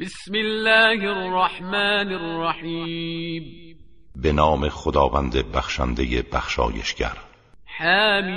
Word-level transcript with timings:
بسم 0.00 0.34
الله 0.34 1.08
الرحمن 1.08 2.12
الرحیم 2.12 3.76
به 4.16 4.32
نام 4.32 4.68
خداوند 4.68 5.52
بخشنده 5.52 6.22
بخشایشگر. 6.22 7.16
حمیم. 7.64 8.30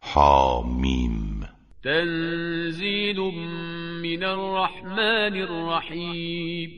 حامیم. 0.00 1.48
تنزیل 1.84 3.18
من 3.18 4.22
الرحمن 4.24 5.36
الرحیم 5.36 6.70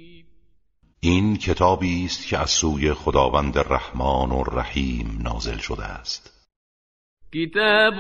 این 1.01 1.37
کتابی 1.37 2.05
است 2.05 2.27
که 2.27 2.39
از 2.39 2.51
سوی 2.51 2.93
خداوند 2.95 3.59
رحمان 3.59 4.31
و 4.31 4.43
رحیم 4.43 5.19
نازل 5.23 5.59
شده 5.59 5.85
است. 5.85 6.40
كتاب 7.33 7.95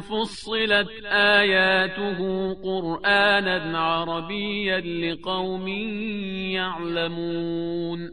فصلت 0.00 0.88
آياته 1.06 2.18
قرآنا 2.62 3.78
عربيا 3.78 4.80
لقوم 4.80 5.68
يعلمون 6.58 8.10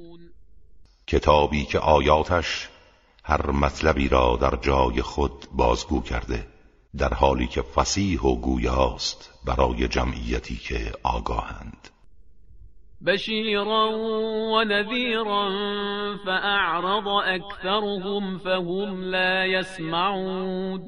کتابی 1.08 1.66
که 1.66 1.80
آیاتش 1.80 2.70
هر 3.24 3.52
مطلبی 3.52 4.08
را 4.08 4.38
در 4.42 4.56
جای 4.62 5.02
خود 5.02 5.46
بازگو 5.52 6.02
کرده 6.02 6.48
در 6.98 7.14
حالی 7.14 7.48
که 7.48 7.62
فسیح 7.62 8.22
و 8.22 8.36
گویاست 8.36 9.34
برای 9.46 9.88
جمعیتی 9.88 10.56
که 10.56 10.92
آگاهند. 11.04 11.90
بشيرا 13.02 13.86
ونذيرا 14.54 15.50
فأعرض 16.26 17.08
أكثرهم 17.08 18.38
فهم 18.38 19.04
لا 19.04 19.46
يسمعون. 19.46 20.82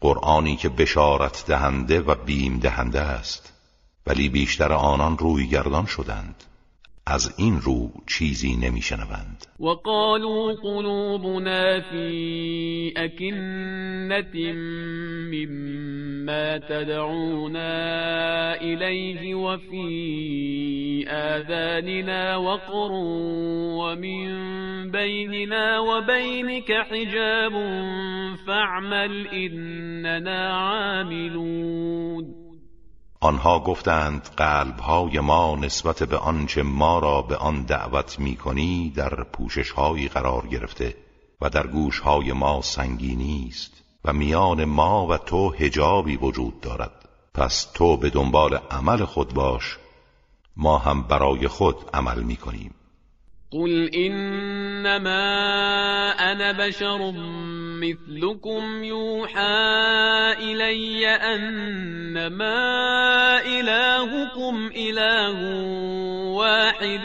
قرآنی 0.00 0.56
که 0.56 0.68
بشارت 0.68 1.44
دهنده 1.48 2.00
و 2.00 2.14
بیم 2.14 2.58
دهنده 2.58 3.00
است 3.00 3.52
ولی 4.06 4.28
بیشتر 4.28 4.72
آنان 4.72 5.18
روی 5.18 5.48
گردان 5.48 5.86
شدند. 5.86 6.44
از 7.10 7.34
این 7.38 7.60
رو 7.60 7.90
چیزی 8.06 8.56
نمیشنوند. 8.56 9.46
و 9.60 9.68
قلوبنا 10.62 11.80
فی 11.80 12.92
اکنت 12.96 14.34
مما 15.32 16.58
تدعونا 16.58 17.60
الیه 18.60 19.36
و 19.36 19.56
فی 19.56 21.06
آذاننا 21.10 22.42
وقر 22.42 22.92
و 22.92 23.96
من 23.96 24.90
بیننا 24.90 25.84
و 25.84 26.00
بینک 26.06 26.70
حجاب 26.70 27.52
فاعمل 28.46 29.26
إننا 29.32 30.48
عاملون. 30.48 32.39
آنها 33.22 33.60
گفتند 33.60 34.30
قلبهای 34.36 35.20
ما 35.20 35.56
نسبت 35.56 36.02
به 36.02 36.16
آنچه 36.16 36.62
ما 36.62 36.98
را 36.98 37.22
به 37.22 37.36
آن 37.36 37.62
دعوت 37.62 38.18
می 38.18 38.36
کنی 38.36 38.90
در 38.90 39.24
پوششهایی 39.24 40.08
قرار 40.08 40.46
گرفته 40.46 40.96
و 41.40 41.50
در 41.50 41.66
گوشهای 41.66 42.32
ما 42.32 42.62
سنگینی 42.62 43.46
است 43.48 43.72
و 44.04 44.12
میان 44.12 44.64
ما 44.64 45.06
و 45.06 45.16
تو 45.18 45.50
هجابی 45.50 46.16
وجود 46.16 46.60
دارد. 46.60 47.08
پس 47.34 47.70
تو 47.74 47.96
به 47.96 48.10
دنبال 48.10 48.54
عمل 48.70 49.04
خود 49.04 49.34
باش 49.34 49.78
ما 50.56 50.78
هم 50.78 51.02
برای 51.02 51.48
خود 51.48 51.76
عمل 51.94 52.22
می 52.22 52.36
کنیم 52.36 52.74
قل 53.52 53.94
إنما 53.94 55.22
أنا 56.32 56.52
بشر 56.52 57.12
مثلكم 57.82 58.84
يوحى 58.84 59.42
إلي 60.38 61.06
أنما 61.06 62.62
إلهكم 63.42 64.70
إله 64.76 65.38
واحد 66.30 67.02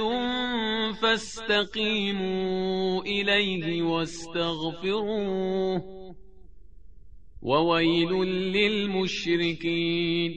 فاستقيموا 1.01 3.01
إليه 3.01 3.81
واستغفروه 3.81 5.81
وويل 7.41 8.11
للمشركين. 8.53 10.31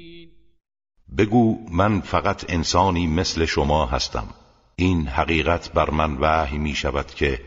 بگو 1.08 1.58
من 1.70 2.00
فقط 2.00 2.50
انسانی 2.50 3.06
مثل 3.06 3.46
شما 3.46 3.88
هستم. 3.90 4.24
این 4.80 5.06
حقیقت 5.06 5.72
بر 5.72 5.90
من 5.90 6.16
وحی 6.20 6.58
می 6.58 6.74
شود 6.74 7.06
که 7.06 7.40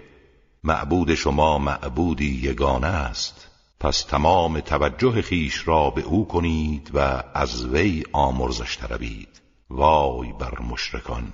معبود 0.64 1.16
شما 1.16 1.58
معبودی 1.58 2.40
یگانه 2.44 2.88
است. 2.88 3.48
پس 3.80 4.04
تمام 4.04 4.60
توجه 4.60 5.22
خیش 5.22 5.68
را 5.68 5.90
به 5.90 6.02
او 6.02 6.28
کنید 6.28 6.92
و 6.94 7.24
از 7.34 7.66
وی 7.66 8.04
آمرزش 8.12 8.78
طلبید. 8.78 9.42
وای 9.70 10.34
بر 10.40 10.60
مشرکان. 10.72 11.34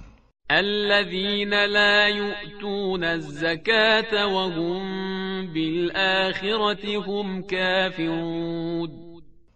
الذين 0.50 1.54
لا 1.66 2.10
يؤتون 2.10 3.04
الزكاة 3.04 4.26
وهم 4.26 5.54
بالآخرة 5.54 7.02
هم 7.08 7.42
كافرون 7.42 8.90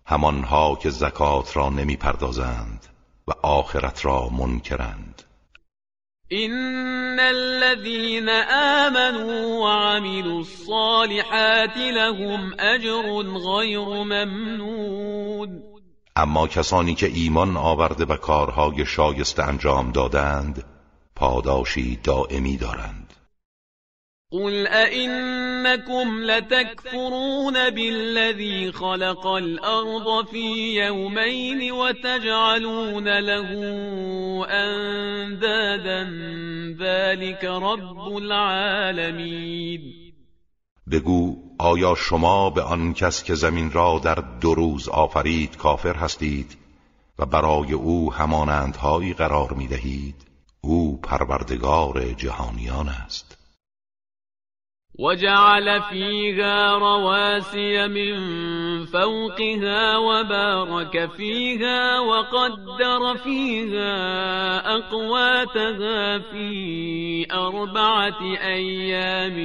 همانها 0.05 0.75
که 0.75 0.89
زکات 0.89 1.57
را 1.57 1.69
نمی 1.69 1.95
پردازند 1.95 2.85
و 3.27 3.31
آخرت 3.43 4.05
را 4.05 4.29
منکرند. 4.29 5.23
إن 6.33 7.19
الذين 7.19 8.29
آمنوا 8.79 9.59
وعملوا 9.59 10.39
الصالحات 10.39 11.77
لهم 11.77 12.53
أجر 12.59 13.21
غير 13.37 13.85
ممنون. 13.85 15.63
اما 16.15 16.47
کسانی 16.47 16.95
که 16.95 17.07
ایمان 17.07 17.57
آورده 17.57 18.05
و 18.05 18.15
کارهای 18.15 18.85
شایسته 18.85 19.43
انجام 19.43 19.91
دادند 19.91 20.63
پاداشی 21.15 21.99
دائمی 22.03 22.57
دارند. 22.57 23.13
قل 24.31 24.67
أئنكم 25.65 26.23
لتكفرون 26.23 27.69
بالذي 27.69 28.71
خلق 28.71 29.27
الأرض 29.27 30.25
في 30.27 30.75
يومين 30.85 31.71
وتجعلون 31.71 33.19
له 33.19 33.49
أندادا 34.49 36.03
ذلك 36.79 37.43
رب 37.43 38.17
العالمين 38.17 39.81
بگو 40.87 41.35
آیا 41.59 41.95
شما 41.95 42.49
به 42.49 42.61
آن 42.61 42.93
کس 42.93 43.23
که 43.23 43.35
زمین 43.35 43.71
را 43.71 44.01
در 44.03 44.23
دو 44.41 44.55
روز 44.55 44.89
آفرید 44.89 45.57
کافر 45.57 45.95
هستید 45.95 46.57
و 47.19 47.25
برای 47.25 47.73
او 47.73 48.13
همانندهایی 48.13 49.13
قرار 49.13 49.53
می 49.53 49.67
دهید 49.67 50.15
او 50.61 51.01
پروردگار 51.01 52.13
جهانیان 52.13 52.89
است. 52.89 53.30
وجعل 54.99 55.81
فيها 55.81 56.77
رواسي 56.77 57.87
من 57.87 58.15
فوقها 58.85 59.97
وبارك 59.97 61.11
فيها 61.11 61.99
وقدر 61.99 63.17
فيها 63.23 63.95
أقواتها 64.75 66.19
في 66.19 67.27
أربعة 67.31 68.21
أيام 68.41 69.37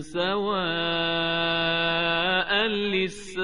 سواء 0.00 0.32
للسائلين. 2.66 3.42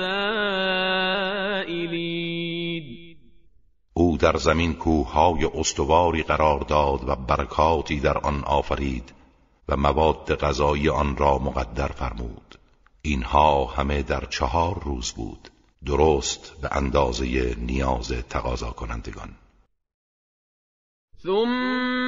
أو 3.96 4.16
در 4.16 4.36
زمین 4.36 4.74
کوههای 4.74 5.48
استواری 5.54 6.22
قرار 6.22 6.60
داد 6.60 7.00
و 7.08 7.16
برکاتی 7.16 8.00
در 8.00 8.18
آن 8.18 8.44
آفرید. 8.46 9.18
و 9.68 9.76
مواد 9.76 10.34
غذایی 10.34 10.88
آن 10.88 11.16
را 11.16 11.38
مقدر 11.38 11.88
فرمود. 11.88 12.58
اینها 13.02 13.64
همه 13.64 14.02
در 14.02 14.24
چهار 14.24 14.82
روز 14.84 15.12
بود. 15.12 15.50
درست 15.84 16.60
به 16.60 16.76
اندازه 16.76 17.54
نیاز 17.54 18.12
تقاضا 18.12 18.70
کنندگان 18.70 19.34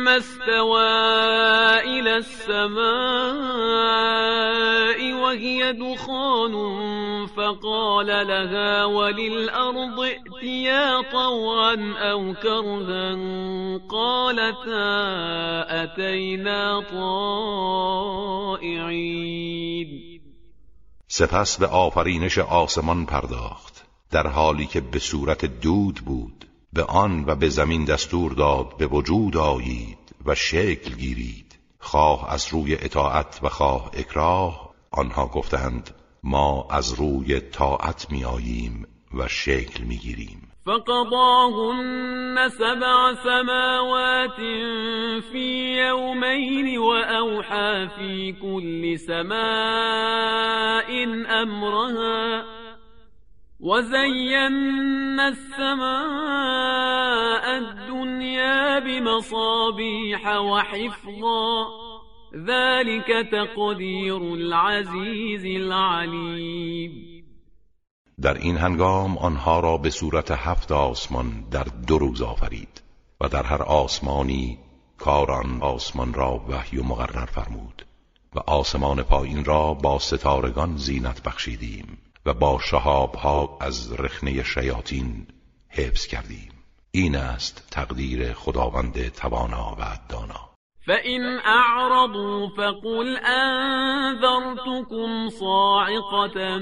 استوى 0.08 0.91
إلى 1.81 2.17
السماء 2.17 2.81
وهي 5.12 5.73
دخان 5.73 6.55
فقال 7.26 8.06
لها 8.06 8.85
وللأرض 8.85 10.00
ائتيا 10.00 11.02
طوعا 11.12 11.94
أو 11.99 12.35
كرها 12.35 13.17
قالتا 13.88 15.05
أتينا 15.85 16.81
طائعين. 18.50 18.70
سپس 21.08 21.56
به 21.61 21.67
آفرینش 21.67 22.38
آسمان 22.38 23.06
پرداخت 23.06 23.87
در 24.11 24.26
حالی 24.26 24.67
که 24.67 24.81
به 24.81 24.99
صورت 24.99 25.44
دود 25.44 25.94
بود. 25.94 26.50
به 26.72 26.84
آن 26.84 27.25
و 27.26 27.34
به 27.34 27.49
زمین 27.49 27.84
دستور 27.84 28.32
داد 28.32 28.76
به 28.76 28.87
وجود 28.87 29.37
آیید 29.37 29.99
و 30.26 30.34
شکل 30.34 30.94
گیرید. 30.94 31.50
خواه 31.81 32.32
از 32.32 32.49
روی 32.52 32.75
اطاعت 32.75 33.40
و 33.43 33.49
خواه 33.49 33.90
اکراه 33.94 34.70
آنها 34.90 35.26
گفتند 35.26 35.90
ما 36.25 36.69
از 36.70 36.93
روی 36.93 37.40
طاعت 37.40 38.06
می 38.11 38.25
آییم 38.25 38.87
و 39.14 39.28
شکل 39.28 39.84
می 39.84 39.96
گیریم 39.96 40.52
فقضاهن 40.67 42.49
سبع 42.49 43.14
سماوات 43.25 44.37
في 45.32 45.76
يومين 45.88 46.78
وأوحى 46.78 47.88
في 47.88 48.32
كل 48.43 48.96
سماء 48.96 49.31
أمرها 51.43 52.44
وزينا 53.62 55.28
السماء 55.28 56.78
الدنيا 57.58 58.78
بمصابيح 58.78 60.26
وحفظا 60.26 61.66
ذلك 62.36 63.28
تقدير 63.32 64.16
العزيز 64.16 65.44
العليم. 65.44 66.92
در 68.22 68.34
این 68.34 68.56
هنگام 68.56 69.18
آنها 69.18 69.60
را 69.60 69.76
به 69.76 69.90
صورت 69.90 70.30
هفت 70.30 70.72
آسمان 70.72 71.44
در 71.50 71.66
دو 71.86 71.98
روز 71.98 72.22
آفرید 72.22 72.82
و 73.20 73.28
در 73.28 73.42
هر 73.42 73.62
آسمانی 73.62 74.58
کاران 74.98 75.62
آسمان 75.62 76.14
را 76.14 76.44
وحی 76.48 76.78
و 76.78 76.82
مقرر 76.82 77.26
فرمود 77.26 77.86
و 78.34 78.38
آسمان 78.38 79.02
پایین 79.02 79.44
را 79.44 79.74
با 79.74 79.98
ستارگان 79.98 80.76
زینت 80.76 81.22
بخشیدیم. 81.22 81.98
و 82.26 82.34
با 82.34 82.58
شهابها 82.58 83.58
از 83.61 83.93
رخنه 83.93 84.43
شیاطین 84.43 85.26
حفظ 85.69 86.06
کردیم. 86.06 86.52
این 86.90 87.17
است 87.17 87.69
تقدیر 87.70 88.32
خداوند 88.32 89.08
توانا 89.08 89.76
و 89.78 89.99
دانا. 90.08 90.50
فإن 90.87 91.38
أعرضوا 91.46 92.49
فقل 92.56 93.17
أنذرتكم 93.26 95.11
صاعقة 95.28 96.58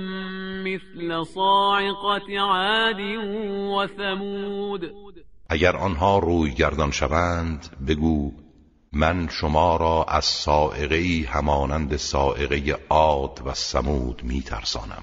مثل 0.64 1.25
صاعقة 1.25 2.40
عاد 2.40 3.00
وثمود. 3.75 4.94
اگر 5.50 5.76
آنها 5.76 6.19
روی 6.19 6.54
گردان 6.54 6.90
شوند 6.90 7.76
بگو 7.88 8.32
من 8.93 9.28
شما 9.28 9.76
را 9.76 10.04
از 10.08 10.25
سائقه 10.25 11.28
همانند 11.28 11.96
سائقه 11.96 12.78
عاد 12.90 13.43
و 13.46 13.54
سمود 13.54 14.22
میترسانم. 14.25 15.02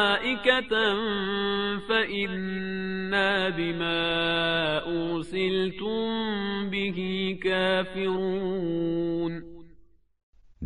فإنا 1.87 3.49
بما 3.49 4.81
أرسلتم 4.87 6.69
به 6.69 6.91
كافرون. 7.43 9.43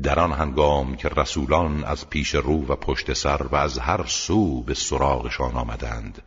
در 0.04 0.20
آن 0.20 0.32
هنگام 0.32 0.96
که 0.96 1.10
رسولان 1.10 1.84
از 1.84 2.10
پیش 2.10 2.36
رو 2.36 2.68
و 2.68 2.76
پشت 2.76 3.14
سر 3.14 3.44
و 3.44 3.56
از 3.56 3.80
هر 3.80 4.06
سو 4.06 4.64
به 4.64 4.74
سراغشان 4.74 5.56
آمدند 5.56 6.22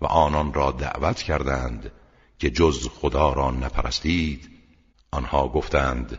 و 0.00 0.06
آنان 0.06 0.54
را 0.54 0.70
دعوت 0.70 1.22
کردند 1.22 1.92
که 2.38 2.50
جز 2.50 2.88
خدا 2.88 3.32
را 3.32 3.50
نپرستید 3.50 4.50
آنها 5.12 5.48
گفتند 5.48 6.18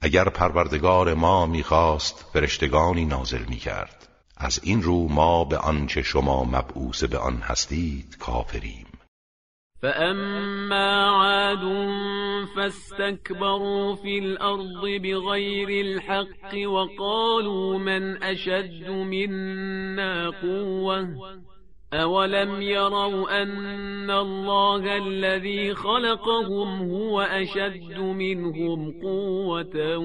اگر 0.00 0.28
پروردگار 0.28 1.14
ما 1.14 1.46
می‌خواست 1.46 2.26
فرشتگانی 2.32 3.04
نازل 3.04 3.44
می‌کرد. 3.48 4.03
از 4.36 4.60
این 4.62 4.82
رو 4.82 5.08
ما 5.08 5.44
به 5.44 5.58
آنچه 5.58 6.02
شما 6.02 6.44
مبعوث 6.44 7.04
به 7.04 7.18
آن 7.18 7.36
هستید 7.36 8.16
کافریم. 8.18 8.86
فأما 9.82 11.10
عاد 11.22 11.64
فاستكبروا 12.56 13.94
في 13.94 14.18
الأرض 14.18 14.82
بغير 15.02 15.86
الحق 15.86 16.68
وقالوا 16.68 17.78
من 17.78 18.22
أشد 18.22 18.88
منا 18.88 20.30
قوة 20.30 21.08
أولم 21.92 22.62
يروا 22.62 23.42
أن 23.42 24.10
الله 24.10 24.96
الذي 24.96 25.74
خلقهم 25.74 26.90
هو 26.90 27.20
أشد 27.20 27.98
منهم 27.98 28.94
قوة 29.02 29.96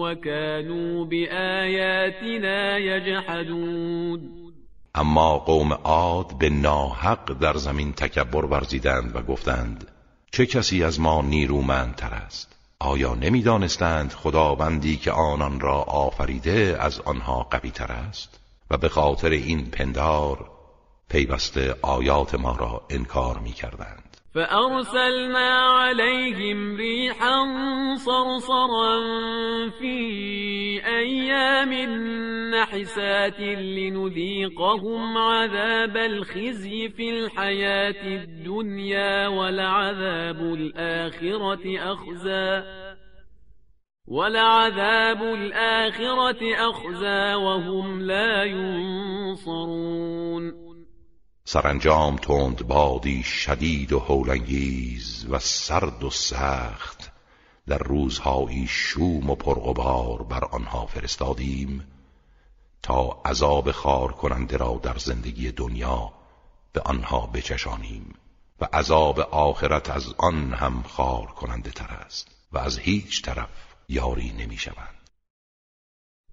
وكانوا 0.00 1.04
بآياتنا 1.04 2.78
يجحدون 2.78 4.44
اما 4.96 5.38
قوم 5.38 5.72
عاد 5.72 6.38
به 6.38 6.48
ناحق 6.48 7.32
در 7.32 7.56
زمین 7.56 7.92
تکبر 7.92 8.44
ورزیدند 8.44 9.16
و 9.16 9.22
گفتند 9.22 9.90
چه 10.32 10.46
کسی 10.46 10.84
از 10.84 11.00
ما 11.00 11.22
نیرومندتر 11.22 12.14
است؟ 12.14 12.56
آیا 12.78 13.14
نمی‌دانستند 13.14 14.12
خداوندی 14.12 14.96
که 14.96 15.12
آنان 15.12 15.60
را 15.60 15.82
آفریده 15.82 16.76
از 16.80 17.00
آنها 17.00 17.42
قوی 17.50 17.70
تر 17.70 17.92
است؟ 17.92 18.40
و 18.70 18.76
به 18.76 18.88
خاطر 18.88 19.30
این 19.30 19.66
پندار 19.66 20.53
پیوسته 21.10 21.74
آیات 21.82 22.34
ما 22.34 22.56
را 22.60 22.82
انکار 22.90 23.38
می 23.38 23.52
کردند 23.52 24.14
فأرسلنا 24.34 25.80
عليهم 25.80 26.76
ريحا 26.76 27.44
صرصرا 27.96 29.00
في 29.70 29.96
أيام 30.86 31.72
نحسات 32.54 33.40
لنذيقهم 33.40 35.18
عذاب 35.18 35.96
الخزي 35.96 36.88
في 36.88 37.10
الحياة 37.10 38.06
الدنيا 38.06 39.28
ولعذاب 39.28 40.40
الآخرة 40.40 41.92
أخزى 41.92 42.62
ولعذاب 44.08 45.22
الآخرة 45.22 46.70
أخزى 46.70 47.34
وهم 47.34 48.00
لا 48.00 48.44
ينصرون 48.44 49.84
سرانجام 51.46 52.16
تند 52.16 52.66
بادی 52.66 53.22
شدید 53.22 53.92
و 53.92 53.98
هولنگیز 53.98 55.26
و 55.28 55.38
سرد 55.38 56.04
و 56.04 56.10
سخت 56.10 57.12
در 57.66 57.78
روزهایی 57.78 58.66
شوم 58.66 59.30
و 59.30 59.34
پرغبار 59.34 60.22
بر 60.22 60.44
آنها 60.44 60.86
فرستادیم 60.86 61.86
تا 62.82 63.20
عذاب 63.24 63.70
خار 63.72 64.12
کننده 64.12 64.56
را 64.56 64.80
در 64.82 64.98
زندگی 64.98 65.52
دنیا 65.52 66.12
به 66.72 66.80
آنها 66.80 67.26
بچشانیم 67.26 68.14
و 68.60 68.68
عذاب 68.72 69.20
آخرت 69.20 69.90
از 69.90 70.14
آن 70.18 70.52
هم 70.52 70.82
خار 70.82 71.26
کننده 71.26 71.70
تر 71.70 71.94
است 71.94 72.28
و 72.52 72.58
از 72.58 72.78
هیچ 72.78 73.22
طرف 73.22 73.48
یاری 73.88 74.32
نمی 74.32 74.56
شوند. 74.56 75.03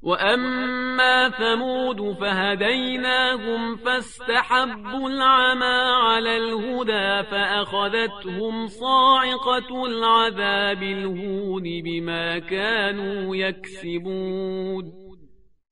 وأما 0.03 1.29
ثمود 1.29 2.17
فهديناهم 2.19 3.75
فاستحبوا 3.75 5.09
العمى 5.09 5.81
على 6.03 6.37
الهدى 6.37 7.29
فأخذتهم 7.29 8.67
صاعقة 8.67 9.85
العذاب 9.85 10.83
الهون 10.83 11.63
بما 11.63 12.39
كانوا 12.39 13.35
يكسبون 13.35 14.93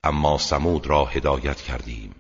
اما 0.05 0.37
سمود 0.37 0.87
را 0.87 1.05
هدایت 1.05 1.61
کردیم 1.61 2.15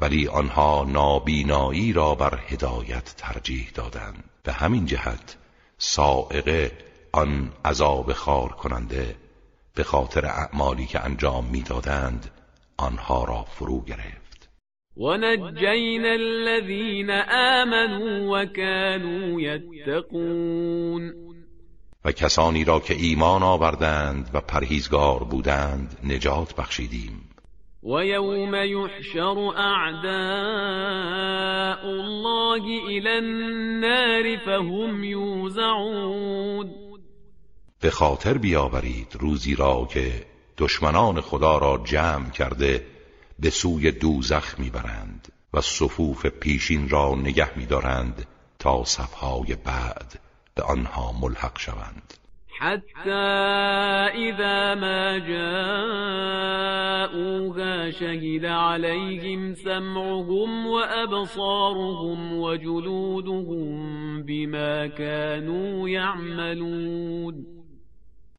ولی 0.00 0.28
آنها 0.28 0.84
نابینایی 0.88 1.92
را 1.92 2.14
بر 2.14 2.38
هدایت 2.48 3.14
ترجیح 3.16 3.70
دادند. 3.74 4.24
به 4.42 4.52
همین 4.52 4.86
جهت 4.86 5.36
سائقه 5.78 6.72
آن 7.12 7.52
عذاب 7.64 8.12
خار 8.12 8.48
کننده 8.48 9.16
به 9.76 9.84
خاطر 9.84 10.26
اعمالی 10.26 10.86
که 10.86 11.04
انجام 11.04 11.44
می‌دادند 11.44 12.30
آنها 12.76 13.24
را 13.24 13.42
فرو 13.42 13.84
گرفت. 13.84 14.48
ونجینا 14.96 16.08
الذین 16.08 17.10
آمنوا 17.60 18.40
وكانوا 18.40 19.40
یتقون. 19.40 21.12
و 22.04 22.12
کسانی 22.12 22.64
را 22.64 22.80
که 22.80 22.94
ایمان 22.94 23.42
آوردند 23.42 24.30
و 24.34 24.40
پرهیزگار 24.40 25.24
بودند 25.24 25.98
نجات 26.04 26.54
بخشیدیم. 26.54 27.30
و 27.82 28.04
یوم 28.04 28.54
یحشر 28.54 29.38
اعداء 29.56 30.16
الله 31.84 32.62
الى 32.86 33.08
النار 33.08 34.36
فهم 34.36 35.04
یوزعون. 35.04 36.85
به 37.86 37.92
خاطر 37.92 38.38
بیاورید 38.38 39.16
روزی 39.20 39.54
را 39.54 39.88
که 39.90 40.26
دشمنان 40.58 41.20
خدا 41.20 41.58
را 41.58 41.82
جمع 41.84 42.30
کرده 42.30 42.86
به 43.38 43.50
سوی 43.50 43.90
دوزخ 43.90 44.58
می‌برند 44.58 45.32
و 45.54 45.60
صفوف 45.60 46.26
پیشین 46.26 46.88
را 46.88 47.14
نگه 47.14 47.58
میدارند 47.58 48.26
تا 48.58 48.84
صفهای 48.84 49.56
بعد 49.64 50.20
به 50.54 50.62
آنها 50.62 51.12
ملحق 51.20 51.58
شوند. 51.58 52.14
حتى 52.58 53.10
إذا 54.14 54.74
ما 54.74 55.18
جاءوها 55.18 55.50
شهد 57.90 58.44
عليهم 58.44 59.54
سمعهم 59.54 60.66
وأبصارهم 60.66 62.38
وجلودهم 62.38 64.22
بما 64.22 64.88
كانوا 64.88 65.88
يعملون 65.88 67.55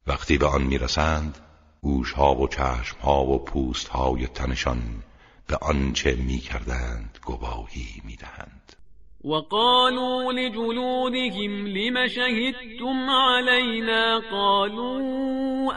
وقتی 0.08 0.38
به 0.38 0.46
آن 0.46 0.62
می‌رسند 0.62 1.38
گوشها 1.82 2.34
و 2.34 2.48
چشمها 2.48 3.24
و 3.24 3.44
پوستهای 3.44 4.26
تنشان 4.26 5.02
به 5.46 5.56
آنچه 5.56 6.14
می‌کردند 6.14 7.18
گواهی 7.24 8.02
می‌دهند. 8.04 8.57
وقالوا 9.24 10.32
لجلودهم 10.32 11.66
لم 11.66 12.06
شهدتم 12.06 13.10
علينا 13.10 14.18
قالوا 14.30 15.72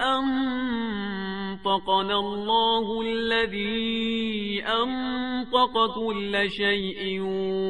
أنطقنا 1.57 2.19
الله 2.19 3.01
الذي 3.01 4.63
أنطق 4.63 5.95
كل 5.95 6.49
شيء 6.49 7.21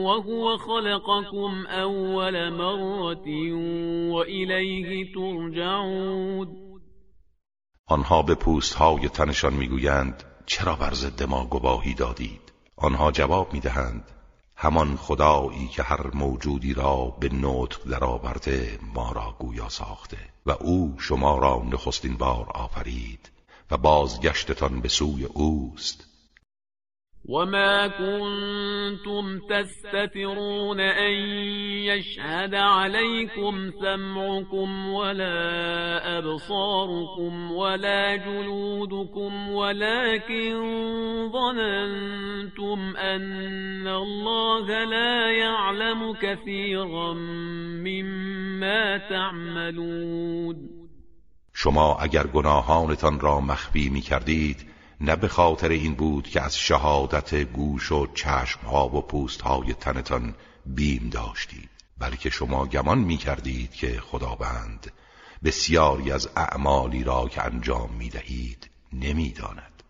وهو 0.05 0.57
خلقكم 0.57 1.65
أول 1.67 2.53
مرة 2.53 3.27
وإليه 4.11 5.13
ترجعون. 5.13 6.47
آنها 7.87 8.21
به 8.21 8.35
پوستهای 8.35 9.09
تنشان 9.09 9.53
می‌گویند 9.53 10.23
چرا 10.45 10.75
بر 10.75 10.93
ضد 10.93 11.23
ما 11.23 11.45
گواهی 11.45 11.93
دادید؟ 11.93 12.53
آنها 12.77 13.11
جواب 13.11 13.53
می‌دهند 13.53 14.20
همان 14.63 14.97
خدایی 14.97 15.67
که 15.67 15.83
هر 15.83 16.07
موجودی 16.13 16.73
را 16.73 17.05
به 17.19 17.29
نطق 17.29 17.83
درآورده 17.89 18.79
ما 18.93 19.11
را 19.11 19.35
گویا 19.39 19.69
ساخته 19.69 20.17
و 20.45 20.51
او 20.51 20.95
شما 20.97 21.37
را 21.37 21.63
نخستین 21.71 22.17
بار 22.17 22.49
آفرید 22.49 23.31
و 23.71 23.77
بازگشتتان 23.77 24.81
به 24.81 24.89
سوی 24.89 25.25
اوست. 25.25 26.10
وما 27.25 27.87
كنتم 27.87 29.39
تستترون 29.39 30.79
أن 30.79 31.13
يشهد 31.85 32.55
عليكم 32.55 33.71
سمعكم 33.81 34.89
ولا 34.89 36.17
أبصاركم 36.17 37.51
ولا 37.51 38.15
جلودكم 38.15 39.49
ولكن 39.49 40.53
ظننتم 41.31 42.97
أن 42.97 43.87
الله 43.87 44.83
لا 44.83 45.31
يعلم 45.31 46.13
كثيرا 46.13 47.13
مما 47.83 48.97
تعملون 48.97 50.69
شما 51.53 51.97
اگر 52.01 52.27
گناهانتان 52.27 53.19
را 53.19 53.39
مخفی 53.39 53.89
می 53.89 54.01
کردید 54.01 54.71
نه 55.03 55.15
به 55.15 55.27
خاطر 55.27 55.69
این 55.69 55.95
بود 55.95 56.27
که 56.27 56.41
از 56.41 56.57
شهادت 56.57 57.35
گوش 57.35 57.91
و 57.91 58.07
چشمها 58.13 58.87
و 58.87 59.01
پوستهای 59.01 59.73
تنتان 59.73 60.35
بیم 60.65 61.09
داشتید 61.13 61.69
بلکه 61.99 62.29
شما 62.29 62.65
گمان 62.65 62.97
می 62.97 63.17
کردید 63.17 63.73
که 63.73 63.87
خداوند 63.87 64.91
بسیاری 65.43 66.11
از 66.11 66.29
اعمالی 66.35 67.03
را 67.03 67.27
که 67.27 67.43
انجام 67.43 67.89
می 67.99 68.09
دهید 68.09 68.69
نمی 68.93 69.31
داند 69.31 69.83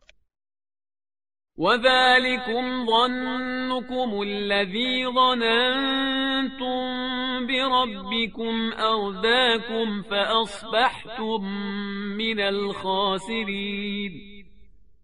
وذلكم 1.57 2.85
ظنكم 2.85 4.19
الذي 4.19 5.05
ظننتم 5.15 6.81
بربكم 7.47 8.73
أرداكم 8.73 10.01
فأصبحتم 10.01 11.41
من 12.17 12.39
الخاسرين. 12.39 14.40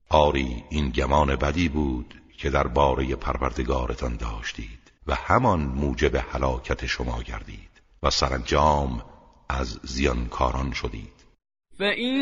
آری 0.09 0.63
این 0.69 0.89
گمان 0.89 1.35
بدی 1.35 1.69
بود 1.69 2.13
که 2.37 2.49
در 2.49 2.67
باره 2.67 3.15
پروردگارتان 3.15 4.17
داشتید 4.17 4.91
و 5.07 5.15
همان 5.15 5.59
موجب 5.59 6.15
هلاکت 6.15 6.85
شما 6.85 7.21
گردید 7.21 7.81
و 8.03 8.09
سرانجام 8.09 9.03
از 9.49 9.79
زیانکاران 9.83 10.71
شدید. 10.71 11.17
فَإِن 11.77 12.15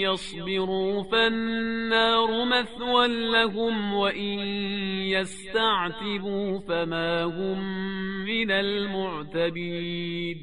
يَصْبِرُوا 0.00 1.02
فَالنَّارُ 1.02 2.44
مَثْوًى 2.44 3.08
لَهُمْ 3.08 3.94
وَإِن 3.94 4.38
يَسْتَعْتِبُوا 5.08 6.58
فَمَا 6.58 7.22
هُمْ 7.24 7.58
مِنَ 8.24 8.50
الْمُعْتَبِينَ 8.50 10.38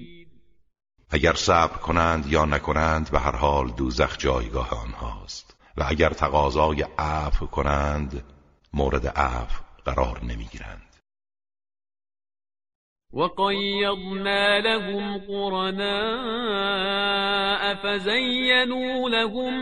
اگر 1.10 1.34
صبر 1.34 1.78
کنند 1.78 2.32
یا 2.32 2.46
نکنند 2.46 3.12
به 3.12 3.20
هر 3.20 3.36
حال 3.36 3.72
دوزخ 3.72 4.18
جایگاه 4.18 4.84
آنهاست. 4.84 5.57
و 5.78 5.84
اگر 5.88 6.10
تقاضای 6.10 6.86
عفو 7.00 7.46
کنند 7.46 8.24
مورد 8.74 9.08
عفو 9.08 9.64
قرار 9.86 10.24
نمی‌گیرند. 10.24 10.88
وقيضنا 13.14 14.60
لهم 14.60 15.18
قرناء 15.18 16.58
فزينوا 17.76 19.10
لهم 19.10 19.54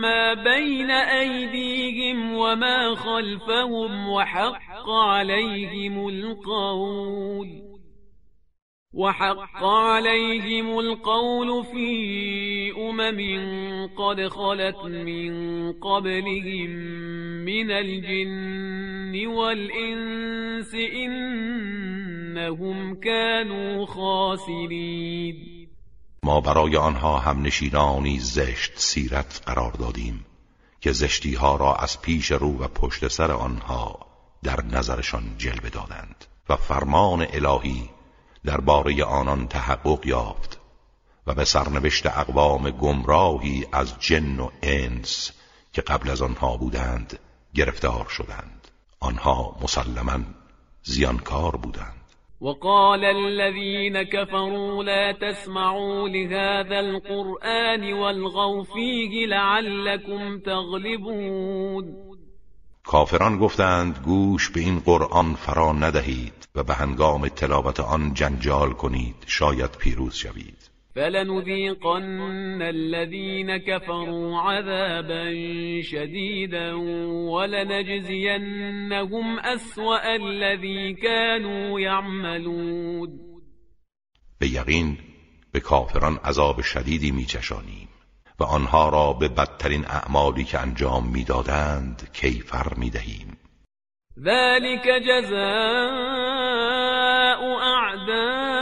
ما 0.00 0.34
بين 0.34 0.90
أيديهم 0.90 2.34
وما 2.34 2.94
خلفهم 2.94 4.08
وحق 4.08 4.90
عليهم 4.90 6.08
القول. 6.08 7.67
وحق 8.94 9.64
عليهم 9.64 10.78
القول 10.78 11.64
في 11.64 12.72
أمم 12.72 13.20
قد 13.96 14.28
خلت 14.28 14.84
من 14.84 15.72
قبلهم 15.72 16.70
من 17.44 17.70
الجن 17.70 19.26
والإنس 19.26 20.74
إنهم 20.74 22.94
كانوا 22.94 23.86
خاسرين. 23.86 25.68
ما 26.22 26.40
برای 26.40 26.76
آنها 26.76 27.18
هم 27.18 27.42
نشینانی 27.42 28.18
زشت 28.18 28.78
سیرت 28.78 29.42
قرار 29.46 29.72
دادیم 29.72 30.24
که 30.80 30.92
زشتی 30.92 31.34
ها 31.34 31.56
را 31.56 31.74
از 31.74 32.02
پیش 32.02 32.32
رو 32.32 32.58
و 32.58 32.68
پشت 32.68 33.08
سر 33.08 33.32
آنها 33.32 34.06
در 34.42 34.64
نظرشان 34.64 35.22
جلوه 35.38 35.70
دادند 35.70 36.24
و 36.48 36.56
فرمان 36.56 37.26
الهی 37.32 37.90
درباره 38.48 39.04
آنان 39.04 39.48
تحقق 39.48 40.06
یافت 40.06 40.60
و 41.26 41.34
به 41.34 41.44
سرنوشت 41.44 42.06
اقوام 42.06 42.70
گمراهی 42.70 43.66
از 43.72 43.94
جن 44.00 44.40
و 44.40 44.50
انس 44.62 45.32
که 45.72 45.82
قبل 45.82 46.10
از 46.10 46.22
آنها 46.22 46.56
بودند 46.56 47.18
گرفتار 47.54 48.06
شدند. 48.08 48.68
آنها 49.00 49.56
مسلما 49.62 50.20
زیانکار 50.82 51.56
بودند. 51.56 52.04
وقال 52.40 53.04
الذين 53.04 54.02
كفروا 54.02 54.84
لا 54.84 55.12
تسمعوا 55.12 56.08
لهذا 56.08 56.78
القرآن 56.78 57.92
والغوا 57.92 58.64
فيه 58.64 59.26
لعلكم 59.26 60.38
تغلبون. 60.38 62.07
کافران 62.88 63.38
گفتند 63.38 63.98
گوش 64.04 64.50
به 64.50 64.60
این 64.60 64.78
قرآن 64.80 65.34
فرا 65.34 65.72
ندهید 65.72 66.48
و 66.54 66.62
به 66.62 66.74
هنگام 66.74 67.28
تلاوت 67.28 67.80
آن 67.80 68.14
جنجال 68.14 68.72
کنید 68.72 69.14
شاید 69.26 69.70
پیروز 69.70 70.14
شوید. 70.14 70.70
فلنذيقن 70.94 72.62
الذين 72.62 73.58
كفروا 73.58 74.40
عذابا 74.40 75.32
شديدا 75.82 76.74
ولنجزينهم 77.32 78.58
أسوأ 79.38 80.16
الذي 80.20 80.94
كانوا 80.94 81.80
يعملون 81.80 83.20
به 84.40 84.48
یقین 84.48 84.98
به 85.52 85.60
کافران 85.60 86.16
عذاب 86.24 86.60
شدیدی 86.60 87.10
میچشانیم. 87.10 87.88
و 88.40 88.44
آنها 88.44 88.88
را 88.88 89.12
به 89.12 89.28
بدترین 89.28 89.84
اعمالی 89.84 90.44
که 90.44 90.58
انجام 90.58 91.06
می‌دادند 91.06 92.10
کیفر 92.12 92.74
می‌دهیم. 92.76 93.36
ذلك 94.18 94.88
جزاء 95.06 95.38
اعداء 97.62 98.58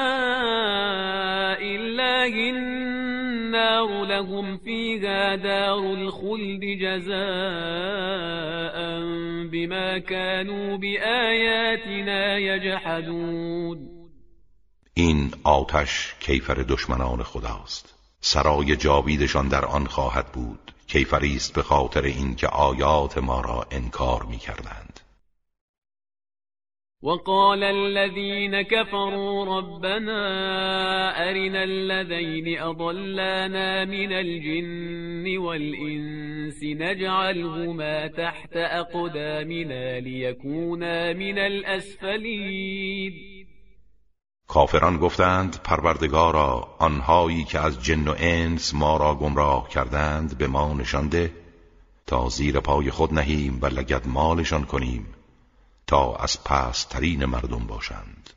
الله 1.60 2.34
النار 2.54 4.06
لهم 4.06 4.56
فيها 4.56 5.36
دار 5.36 5.84
الخلد 5.84 6.60
جزاء 6.82 7.16
بما 9.52 9.98
كانوا 9.98 10.76
بآياتنا 10.76 12.38
يجحدون. 12.38 13.78
این 14.94 15.30
آتش 15.44 16.14
کیفر 16.20 16.54
دشمنان 16.54 17.22
خداست. 17.22 17.95
سرای 18.28 18.76
جاویدشان 18.76 19.48
در 19.48 19.64
آن 19.64 19.86
خواهد 19.86 20.26
بود 20.32 20.72
کیفری 20.86 21.36
است 21.36 21.54
به 21.54 21.62
خاطر 21.62 22.02
اینکه 22.02 22.46
آیات 22.46 23.18
ما 23.18 23.40
را 23.40 23.66
انکار 23.70 24.22
می 24.22 24.38
کردند 24.38 25.00
وقال 27.02 27.62
الذين 27.62 28.62
كفروا 28.62 29.58
ربنا 29.58 30.20
أرنا 31.28 31.62
الذين 31.62 32.58
أضلانا 32.58 33.84
من 33.84 34.12
الجن 34.12 35.38
والإنس 35.38 36.62
نجعلهما 36.64 38.08
تحت 38.08 38.56
أقدامنا 38.56 40.00
ليكونا 40.00 41.12
من 41.12 41.38
الأسفلين. 41.38 43.12
کافران 44.48 44.98
گفتند 44.98 45.60
پروردگارا 45.64 46.76
آنهایی 46.78 47.44
که 47.44 47.60
از 47.60 47.82
جن 47.82 48.08
و 48.08 48.14
انس 48.18 48.74
ما 48.74 48.96
را 48.96 49.14
گمراه 49.14 49.68
کردند 49.68 50.38
به 50.38 50.46
ما 50.46 50.72
نشانده 50.72 51.32
تا 52.06 52.28
زیر 52.28 52.60
پای 52.60 52.90
خود 52.90 53.14
نهیم 53.14 53.58
و 53.62 53.66
لگد 53.66 54.06
مالشان 54.06 54.64
کنیم 54.64 55.14
تا 55.86 56.16
از 56.16 56.44
پسترین 56.44 57.24
مردم 57.24 57.66
باشند. 57.66 58.30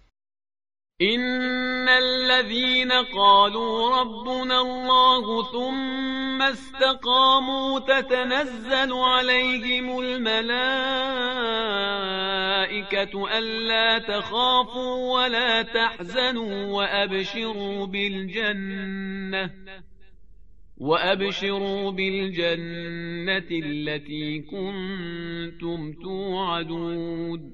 این 1.02 1.90
الذين 1.90 2.92
قالوا 3.16 4.02
ربنا 4.02 4.60
الله 4.60 5.44
ثم 5.52 6.42
استقاموا 6.42 7.80
تتنزل 7.80 8.94
عليهم 8.94 9.90
الملائكة 12.94 13.38
ألا 13.38 14.00
تخافوا 14.00 15.14
ولا 15.14 15.62
تحزنوا 15.62 16.66
وأبشروا 16.66 17.86
بالجنة 17.86 19.52
وأبشروا 20.78 21.92
بالجنة 21.92 23.50
التي 23.52 24.42
كنتم 24.42 25.94
توعدون. 26.04 27.54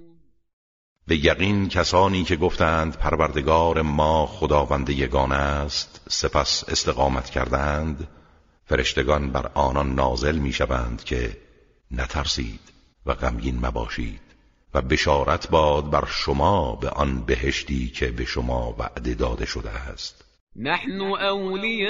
به 1.07 1.25
یقین 1.25 1.69
کسانی 1.69 2.23
که 2.23 2.35
گفتند 2.35 2.97
پروردگار 2.97 3.81
ما 3.81 4.25
خداوند 4.25 4.89
یگانه 4.89 5.35
است 5.35 6.01
سپس 6.09 6.69
استقامت 6.69 7.29
کردند 7.29 8.07
فرشتگان 8.65 9.31
بر 9.31 9.51
آنان 9.53 9.95
نازل 9.95 10.37
می‌شوند 10.37 11.03
که 11.03 11.37
نترسید 11.91 12.59
و 13.05 13.13
غمگین 13.13 13.65
مباشید. 13.65 14.24
و 14.75 14.81
بشارت 14.81 15.49
باد 15.49 15.89
بر 15.89 16.05
شما 16.07 16.75
به 16.75 16.89
آن 16.89 17.25
بهشتی 17.25 17.87
که 17.87 18.11
به 18.11 18.25
شما 18.25 18.75
وعده 18.79 19.13
داده 19.13 19.45
شده 19.45 19.69
است. 19.69 20.25
نحن 20.57 21.01
أولياؤكم 21.01 21.85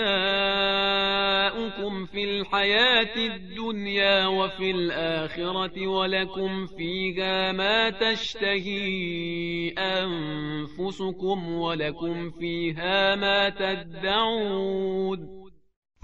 في 2.06 2.24
الحياة 2.24 3.15
الدنيا 3.18 4.27
وفي 4.27 4.72
الآخرة 4.72 5.88
ولكم 5.88 6.68
فيها 6.68 7.51
ما 7.51 7.89
تشتهي 7.89 9.70
أنفسكم 9.77 11.51
ولكم 11.51 12.32
فيها 12.32 13.15
ما 13.15 13.50
تدعون. 13.50 15.30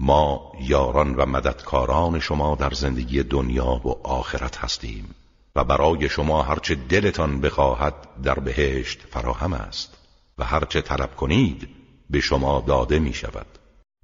ما 0.00 0.52
یاران 0.60 1.14
و 1.14 1.26
مددکاران 1.26 2.20
شما 2.20 2.54
در 2.54 2.70
زندگی 2.70 3.22
دنیا 3.22 3.80
و 3.84 4.06
آخرت 4.06 4.56
هستیم. 4.56 5.14
و 5.56 5.64
برای 5.64 6.08
شما 6.08 6.42
هرچه 6.42 6.74
دلتان 6.74 7.40
بخواهد 7.40 8.22
در 8.22 8.34
بهشت 8.34 9.00
فراهم 9.00 9.52
است 9.52 9.98
و 10.38 10.44
هرچه 10.44 10.82
طلب 10.82 11.16
کنید 11.16 11.68
به 12.10 12.20
شما 12.20 12.64
داده 12.66 12.98
می 12.98 13.14
شود. 13.14 13.46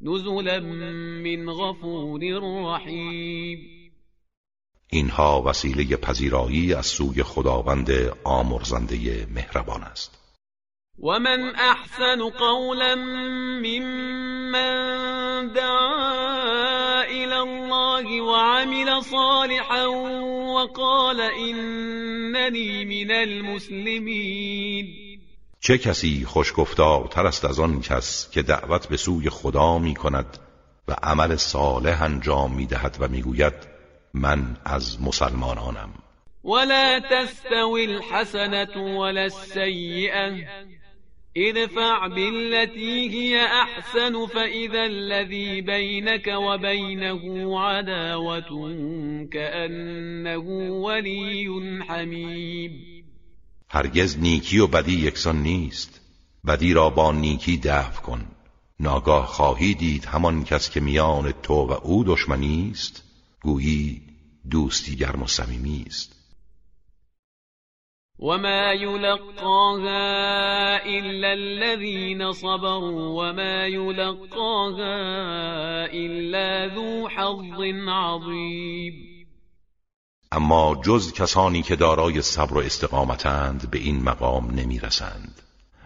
نزلا 0.00 0.61
من 0.61 1.47
غفور 1.52 2.21
رحیم. 2.75 3.59
اینها 4.90 5.43
وسیله 5.43 5.97
پذیرایی 5.97 6.75
از 6.75 6.87
سوی 6.87 7.23
خداوند 7.23 7.90
آمرزنده 8.25 9.26
مهربان 9.35 9.83
است. 9.83 10.19
و 11.02 11.19
من 11.19 11.52
احسن 11.57 12.31
قولا 12.31 12.95
ممن 13.64 15.49
دعا 15.52 16.27
صالحا 19.00 19.87
وقال 20.55 21.21
انني 21.21 22.85
من 22.85 23.11
المسلمین 23.11 24.87
چه 25.61 25.79
کسی 25.79 26.27
تر 27.11 27.27
است 27.27 27.44
از 27.44 27.61
آن 27.61 27.81
کس 27.81 28.31
که 28.31 28.42
دعوت 28.42 28.88
به 28.88 28.96
سوی 28.96 29.31
خدا 29.31 29.79
می 29.79 29.94
کند 29.94 30.38
و 30.88 30.92
عمل 31.03 31.37
صالح 31.37 32.03
انجام 32.03 32.55
می 32.55 32.66
دهد 32.66 32.96
و 33.01 33.09
می 33.09 33.22
گوید 33.22 33.55
من 34.14 34.57
از 34.64 35.03
مسلمانانم. 35.03 35.90
ولا 36.44 37.01
تستوي 37.01 37.87
الحسنة 37.87 38.99
ولا 38.99 39.20
السيئة. 39.20 40.33
ادفع 41.37 42.09
بالتي 42.09 43.11
هي 43.11 43.47
أحسن 43.47 44.27
فإذا 44.27 44.85
الذي 44.85 45.61
بينك 45.61 46.27
وبينه 46.27 47.61
عداوة 47.61 48.51
كأنه 49.33 50.47
ولي 50.71 51.49
حميم. 51.88 52.73
هرگز 53.71 54.19
نیکی 54.19 54.59
و 54.59 54.67
بدی 54.67 54.93
یکسان 54.93 55.43
نیست. 55.43 56.01
بدی 56.47 56.73
را 56.73 56.91
با 56.91 57.12
نیکی 57.12 57.57
دفع 57.57 58.03
کن. 58.03 58.27
ناگاه 58.81 59.27
خواهی 59.27 59.75
دید 59.75 60.05
همان 60.05 60.45
کس 60.45 60.71
که 60.71 60.81
میان 60.81 61.33
تو 61.43 61.55
و 61.55 61.73
او 61.73 62.05
دشمنی 62.05 62.71
است؟ 62.73 63.03
گویی 63.43 64.03
دوستی 64.51 64.97
گرم 64.97 65.23
و 65.23 65.27
صمیمی 65.27 65.85
است. 65.87 66.17
وما 68.18 68.72
يلقاها 68.72 70.07
إلا 70.87 71.33
الذين 71.33 72.33
صبروا 72.33 73.22
وما 73.22 73.66
يلقاها 73.66 74.96
إلا 75.87 76.74
ذو 76.74 77.09
حظ 77.09 77.61
عظيم. 77.88 78.94
اما 80.33 80.74
جز 80.85 81.12
کسانی 81.12 81.62
که 81.62 81.76
دارای 81.76 82.22
صبر 82.22 82.54
و 82.54 82.59
استقامتند 82.59 83.70
به 83.70 83.78
این 83.78 84.02
مقام 84.02 84.50
نمی‌رسند 84.50 85.42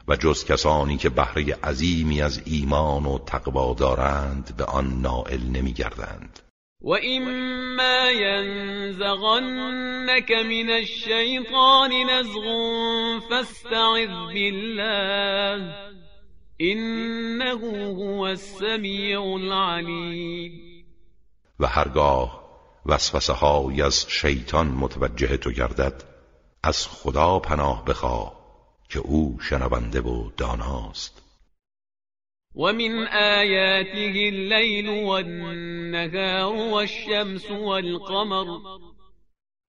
و 0.09 0.17
جز 0.17 0.45
کسانی 0.45 0.97
که 0.97 1.09
بهره 1.09 1.55
عظیمی 1.65 2.23
از 2.23 2.43
ایمان 2.45 3.07
و 3.07 3.19
تقوا 3.19 3.75
دارند 3.75 4.55
به 4.57 4.65
آن 4.65 5.01
نائل 5.01 5.43
نمیگردند. 5.43 6.52
و 6.85 6.91
اما 6.91 8.11
ینزغنك 8.11 9.53
من 10.31 10.71
الشیطان 10.71 11.93
نزغ 12.11 12.45
فاستعذ 13.29 14.09
بالله 14.09 15.75
انه 16.61 17.61
هو 17.95 18.21
السمیع 18.21 19.23
العلیم 19.23 20.53
و 21.61 21.67
هرگاه 21.67 22.43
وسوسه 22.87 23.33
های 23.33 23.83
از 23.83 24.07
شیطان 24.09 24.67
متوجه 24.67 25.37
تو 25.37 25.51
گردد 25.51 26.05
از 26.63 26.89
خدا 26.89 27.39
پناه 27.39 27.85
بخواه 27.85 28.43
که 28.89 28.99
او 28.99 29.39
شنونده 29.41 30.01
و 30.01 30.31
داناست. 30.37 31.22
ومن 32.55 33.07
آياته 33.07 34.29
الليل 34.29 34.89
والنهار 34.89 36.53
والشمس 36.53 37.51
والقمر 37.51 38.47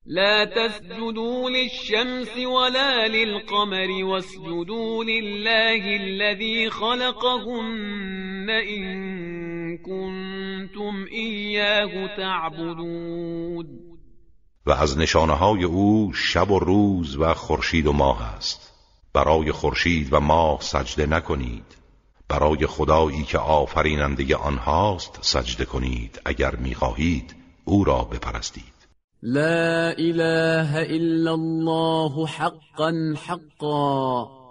لا 0.05 0.45
تسجدوا 0.45 1.49
للشمس 1.49 2.37
ولا 2.37 3.07
للقمر 3.07 4.03
واسجدوا 4.03 5.03
لله 5.03 5.95
الذي 5.95 6.69
خلقهن 6.69 8.49
إن 8.49 9.77
كنتم 9.77 11.05
إياه 11.11 12.15
تعبدون 12.17 13.93
و 14.65 14.71
از 14.71 14.97
نشانه 14.97 15.33
های 15.33 15.63
او 15.63 16.13
شب 16.13 16.51
و 16.51 16.59
روز 16.59 17.17
و 17.17 17.33
خورشید 17.33 17.87
و 17.87 17.93
ماه 17.93 18.35
است. 18.35 18.73
برای 19.13 19.51
خورشید 19.51 20.13
و 20.13 20.19
ماه 20.19 20.61
سجده 20.61 21.05
نکنید. 21.05 21.82
برای 22.29 22.67
خدایی 22.67 23.23
که 23.23 23.37
آفریننده 23.37 24.35
آنهاست 24.35 25.19
سجده 25.21 25.65
کنید 25.65 26.21
اگر 26.25 26.55
می‌خواهید 26.55 27.35
او 27.65 27.83
را 27.83 28.03
بپرستید. 28.03 28.73
لا 29.23 29.91
إله 29.91 30.77
إلا 30.77 31.31
الله 31.33 32.25
حقا 32.25 33.13
حقا. 33.15 34.43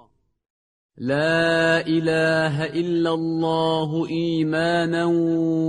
لا 0.99 1.81
إله 1.81 2.65
إلا 2.65 3.11
الله 3.15 4.09
إيمانا 4.09 5.07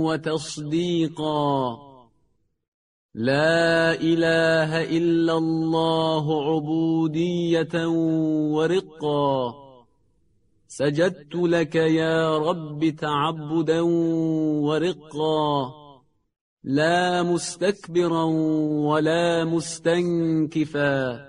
وتصديقا 0.04 1.78
لا 3.14 3.94
إله 3.94 4.84
إلا 4.84 5.38
الله 5.38 6.54
عبودية 6.54 7.86
ورقا 8.54 9.63
سجدت 10.76 11.34
لك 11.34 11.74
يا 11.74 12.38
رب 12.38 12.94
تعبدا 13.00 13.80
ورقا 14.66 15.72
لا 16.64 17.22
مستكبرا 17.22 18.24
ولا 18.90 19.44
مستنكفا 19.44 21.26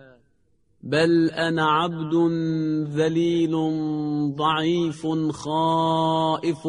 بل 0.84 1.30
أنا 1.30 1.66
عبد 1.66 2.14
ذلیل 2.90 3.54
ضعیف 4.36 5.08
خائف 5.32 6.68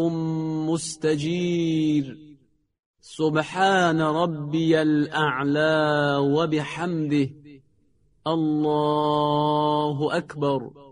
مستجیر 0.69 2.17
سبحان 3.01 4.01
ربی 4.01 4.83
الأعلى 4.83 6.17
وبحمده 6.21 7.31
الله 8.27 10.17
اکبر 10.17 10.86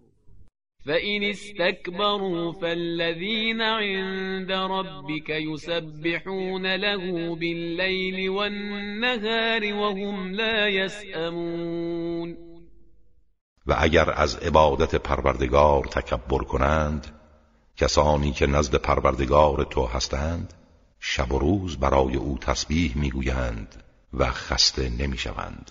فإن 0.86 1.22
استكبروا 1.22 2.52
فالذين 2.52 3.62
عند 3.62 4.52
ربك 4.52 5.30
يسبحون 5.30 6.74
له 6.76 7.36
بالليل 7.36 8.30
والنهار 8.30 9.74
وهم 9.74 10.34
لا 10.34 10.68
يسأمون 10.68 12.36
و 13.66 13.74
اگر 13.78 14.12
از 14.16 14.36
عبادت 14.36 14.96
پروردگار 14.96 15.84
تکبر 15.84 16.38
کنند 16.38 17.06
کسانی 17.76 18.32
که 18.32 18.46
نزد 18.46 18.74
پروردگار 18.74 19.64
تو 19.64 19.86
هستند 19.86 20.54
شب 21.00 21.32
و 21.32 21.38
روز 21.38 21.76
برای 21.76 22.16
او 22.16 22.38
تسبیح 22.38 22.98
می‌گویند 22.98 23.82
و 24.12 24.30
خسته 24.30 24.90
نمی‌شوند. 24.90 25.70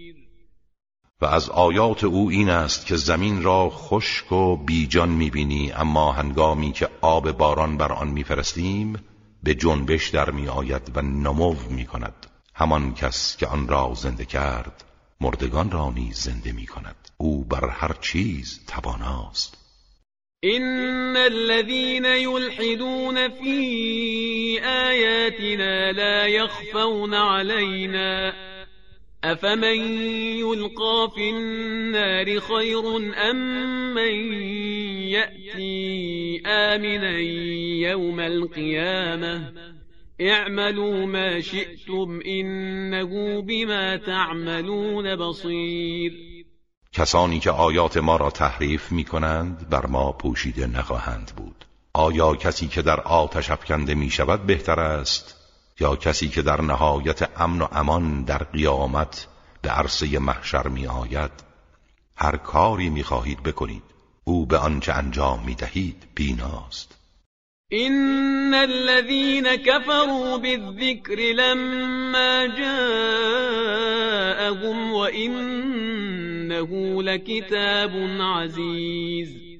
و 1.21 1.25
از 1.25 1.49
آیات 1.49 2.03
او 2.03 2.29
این 2.29 2.49
است 2.49 2.85
که 2.85 2.95
زمین 2.95 3.43
را 3.43 3.69
خشک 3.69 4.31
و 4.31 4.55
بیجان 4.55 5.09
می‌بینی 5.09 5.71
اما 5.71 6.11
هنگامی 6.11 6.71
که 6.71 6.89
آب 7.01 7.31
باران 7.31 7.77
بر 7.77 7.91
آن 7.91 8.07
میفرستیم 8.07 8.99
به 9.43 9.55
جنبش 9.55 10.09
در 10.09 10.29
میآید 10.29 10.91
و 10.95 11.01
نمو 11.01 11.55
می‌کند. 11.69 12.27
همان 12.55 12.93
کس 12.93 13.37
که 13.37 13.47
آن 13.47 13.67
را 13.67 13.93
زنده 13.95 14.25
کرد 14.25 14.83
مردگان 15.21 15.71
را 15.71 15.91
نیز 15.91 16.15
زنده 16.15 16.51
می‌کند. 16.51 16.95
او 17.17 17.43
بر 17.43 17.69
هر 17.69 17.95
چیز 18.01 18.59
تواناست. 18.67 19.57
إن 20.43 21.17
الذين 21.17 22.05
يلحدون 22.05 23.29
في 23.29 24.59
آياتنا 24.59 25.91
لا 25.91 26.27
يخفون 26.27 27.13
علينا. 27.13 28.33
أفمن 29.23 29.79
يلقى 30.39 31.11
في 31.15 31.29
النار 31.29 32.39
خير 32.39 32.97
أم 33.29 33.93
من 33.93 34.33
يأتي 35.13 36.41
آمنا 36.45 37.19
يوم 37.89 38.19
القيامة 38.19 39.53
اعملوا 40.21 41.05
ما 41.05 41.41
شئتم 41.41 42.19
إنه 42.25 43.41
بما 43.41 43.97
تعملون 43.97 45.15
بصير 45.15 46.31
کسانی 46.93 47.39
که 47.39 47.51
آیات 47.51 47.97
ما 47.97 48.15
را 48.15 48.29
تحریف 48.29 48.91
می 48.91 49.03
کنند 49.03 49.69
بر 49.69 49.85
ما 49.85 50.11
پوشیده 50.11 50.67
نخواهند 50.67 51.31
بود. 51.37 51.65
آیا 51.93 52.35
کسی 52.35 52.67
که 52.67 52.81
در 52.81 52.99
آتش 52.99 53.51
افکنده 53.51 53.95
می 53.95 54.09
شود 54.09 54.45
بهتر 54.45 54.79
است؟ 54.79 55.40
یا 55.81 55.95
کسی 55.95 56.29
که 56.29 56.41
در 56.41 56.61
نهایت 56.61 57.39
امن 57.41 57.61
و 57.61 57.67
امان 57.71 58.23
در 58.23 58.37
قیامت 58.43 59.27
به 59.61 59.69
عرصه 59.69 60.19
محشر 60.19 60.67
می 60.67 60.87
آید 60.87 61.31
هر 62.15 62.37
کاری 62.37 62.89
می 62.89 63.03
خواهید 63.03 63.43
بکنید. 63.43 63.83
او 64.23 64.45
به 64.45 64.57
آنچه 64.57 64.93
انجام 64.93 65.43
می 65.45 65.55
دهید 65.55 66.07
بیناست. 66.15 66.97
إن 67.73 68.53
الذين 68.53 69.55
كفروا 69.55 70.37
بالذكر 70.37 71.15
لما 71.15 72.47
جاءهم 72.57 73.73
وإنه 74.93 76.71
لكتاب 77.03 77.91
عزیز. 78.21 79.50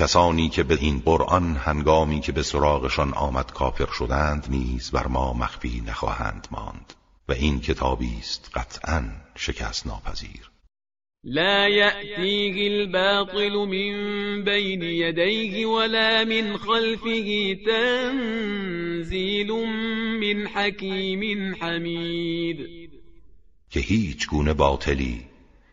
کسانی 0.00 0.48
که 0.48 0.62
به 0.62 0.74
این 0.80 1.00
قرآن 1.04 1.56
هنگامی 1.56 2.20
که 2.20 2.32
به 2.32 2.42
سراغشان 2.42 3.14
آمد 3.14 3.52
کافر 3.52 3.86
شدند 3.86 4.46
نیز 4.50 4.90
بر 4.90 5.06
ما 5.06 5.32
مخفی 5.32 5.82
نخواهند 5.86 6.48
ماند 6.50 6.94
و 7.28 7.32
این 7.32 7.60
کتابی 7.60 8.16
است 8.18 8.50
قطعا 8.54 9.04
شکست 9.36 9.86
ناپذیر 9.86 10.50
لا 11.24 11.68
يأتيه 11.68 12.66
الباطل 12.66 13.52
من 13.52 13.94
بين 14.44 14.82
يديه 14.82 15.66
ولا 15.66 16.24
من 16.24 16.56
خلفه 16.56 17.58
تنزيل 17.66 19.52
من 20.20 20.48
حكيم 20.48 21.54
حمید. 21.54 22.58
که 23.70 23.80
هیچ 23.80 24.28
گونه 24.28 24.54
باطلی 24.54 25.24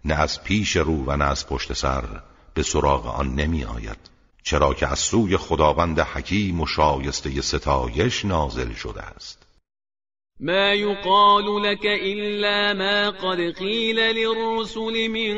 نه 0.05 0.13
از 0.13 0.43
پیش 0.43 0.75
رو 0.75 1.03
و 1.05 1.17
نه 1.17 1.25
از 1.25 1.47
پشت 1.47 1.73
سر 1.73 2.03
به 2.53 2.63
سراغ 2.63 3.07
آن 3.07 3.35
نمی 3.35 3.63
آید. 3.63 4.16
چرا 4.47 4.73
که 4.73 4.87
از 4.87 4.99
سوی 4.99 5.37
خداوند 5.37 5.99
حکیم 5.99 6.61
و 6.61 6.67
شایسته 6.67 7.41
ستایش 7.41 8.25
نازل 8.25 8.73
شده 8.73 9.01
است. 9.01 9.47
ما 10.39 10.73
يقال 10.73 11.61
لك 11.61 11.85
إلا 11.85 12.73
ما 12.73 13.11
قد 13.11 13.39
قيل 13.59 13.99
للرسل 13.99 15.07
من 15.07 15.37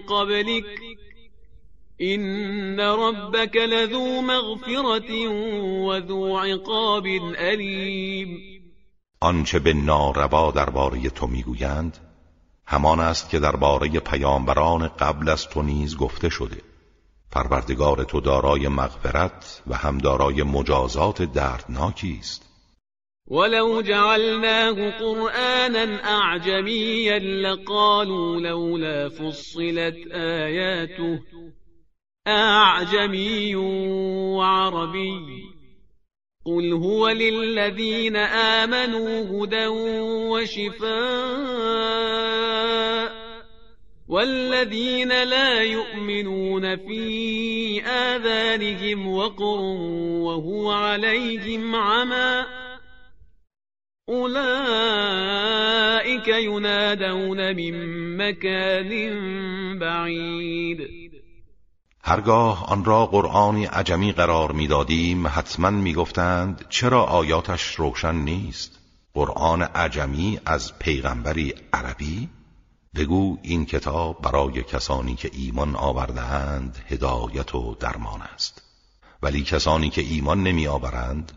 قبلك 0.00 0.64
إن 2.00 2.80
ربك 2.80 3.56
لذو 3.56 4.20
مغفرة 4.20 5.28
وذو 5.86 6.38
عقاب 6.38 7.06
أليم 7.38 8.28
آنچه 9.20 9.58
به 9.58 9.72
ناروا 9.72 10.50
درباره 10.50 11.10
تو 11.10 11.26
می‌گویند 11.26 11.98
همان 12.66 13.00
است 13.00 13.30
که 13.30 13.38
درباره 13.38 13.88
پیامبران 13.88 14.88
قبل 14.88 15.28
از 15.28 15.48
تو 15.48 15.62
نیز 15.62 15.96
گفته 15.96 16.28
شده. 16.28 16.71
پروردگار 17.32 18.04
تو 18.04 18.20
دارای 18.20 18.68
مغفرت 18.68 19.62
و 19.66 19.74
هم 19.74 19.98
دارای 19.98 20.42
مجازات 20.42 21.22
دردناکی 21.22 22.16
است. 22.20 22.48
ولو 23.30 23.82
جعلناه 23.82 24.90
قرآنا 24.90 25.98
اعجميا 26.04 27.18
لقالوا 27.18 28.40
لولا 28.40 29.08
فصلت 29.08 30.12
آياته. 30.14 31.20
اعجمي 32.26 33.54
وعربي. 34.36 35.42
قل 36.44 36.72
هو 36.72 37.08
للذين 37.08 38.16
آمنوا 38.16 39.44
هدى 39.44 39.66
وشفاء. 40.30 40.92
والذين 44.12 45.12
لا 45.24 45.62
يؤمنون 45.62 46.76
في 46.76 47.82
آذانهم 47.86 49.08
وقر 49.08 49.60
وهو 50.20 50.70
عليهم 50.70 51.76
عمى 51.76 52.44
أولئك 54.08 54.28
ينادون 56.28 57.56
من 57.56 57.74
مكان 58.16 58.90
بعيد. 59.78 60.78
هرگاه 62.04 62.72
آن 62.72 62.84
را 62.84 63.06
قرآنی 63.06 63.64
عجمی 63.66 64.12
قرار 64.12 64.52
می‌دادیم 64.52 65.26
حتما 65.26 65.70
می‌گفتند 65.70 66.66
چرا 66.68 67.04
آیاتش 67.04 67.74
روشن 67.74 68.14
نیست؟ 68.14 68.78
قرآن 69.14 69.62
عجمی 69.62 70.40
از 70.46 70.78
پیغمبری 70.78 71.54
عربی؟ 71.72 72.28
بگو 72.96 73.38
این 73.42 73.66
کتاب 73.66 74.22
برای 74.22 74.62
کسانی 74.62 75.14
که 75.14 75.30
ایمان 75.32 75.76
آوردهاند 75.76 76.84
هدایت 76.88 77.54
و 77.54 77.74
درمان 77.74 78.22
است. 78.22 78.62
ولی 79.22 79.42
کسانی 79.42 79.90
که 79.90 80.00
ایمان 80.00 80.42
نمی 80.42 80.66
آورند 80.66 81.32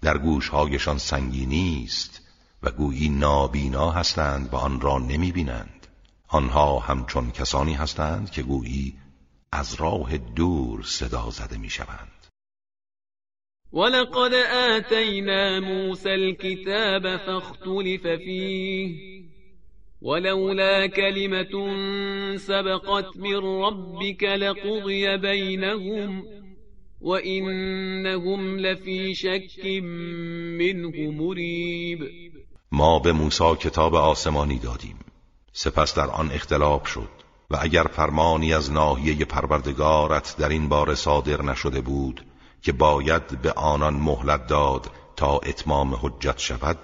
در 0.00 0.18
گوشهایشان 0.18 0.98
سنگینی 0.98 1.84
است 1.84 2.20
و 2.62 2.70
گویی 2.70 3.08
نابینا 3.08 3.90
هستند 3.90 4.54
و 4.54 4.56
آن 4.56 4.80
را 4.80 4.98
نمی 4.98 5.32
بینند 5.32 5.86
آنها 6.28 6.78
همچون 6.78 7.30
کسانی 7.30 7.74
هستند 7.74 8.30
که 8.30 8.42
گویی 8.42 8.98
از 9.52 9.74
راه 9.74 10.18
دور 10.18 10.82
صدا 10.82 11.30
زده 11.30 11.58
می 11.58 11.70
شوند 11.70 12.26
ولقد 13.72 14.34
آتینا 14.74 15.60
موسى 15.60 16.08
الكتاب 16.08 17.16
فاختلف 17.16 18.16
فیه. 18.16 19.21
ولولا 20.02 20.86
كلمة 20.86 21.54
سبقت 22.36 23.16
من 23.16 23.36
ربك 23.36 24.22
لقضي 24.22 25.16
بينهم 25.16 26.24
وإنهم 27.00 28.58
لفی 28.58 29.14
شک 29.14 29.66
منه 30.58 31.10
مریب 31.10 32.00
ما 32.72 32.98
به 32.98 33.12
موسی 33.12 33.54
کتاب 33.60 33.94
آسمانی 33.94 34.58
دادیم. 34.58 34.96
سپس 35.52 35.94
در 35.94 36.10
آن 36.10 36.30
اختلاف 36.30 36.88
شد 36.88 37.08
و 37.50 37.56
اگر 37.60 37.82
فرمانی 37.82 38.54
از 38.54 38.72
ناحیه 38.72 39.24
پروردگارت 39.24 40.36
در 40.38 40.48
این 40.48 40.68
بار 40.68 40.94
صادر 40.94 41.42
نشده 41.42 41.80
بود 41.80 42.24
که 42.62 42.72
باید 42.72 43.42
به 43.42 43.52
آنان 43.52 43.94
مهلت 43.94 44.46
داد 44.46 44.90
تا 45.16 45.38
اتمام 45.38 45.94
حجت 45.94 46.38
شود 46.38 46.78